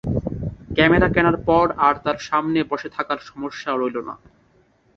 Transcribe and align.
Camera 0.75 1.07
কেনার 1.09 1.37
পর 1.47 1.65
আর 1.77 1.95
তার 2.03 2.17
সামনে 2.19 2.59
বসে 2.63 2.89
থাকার 2.89 3.19
সমস্যা 3.29 3.71
রইল 3.71 3.97
না। 4.07 4.15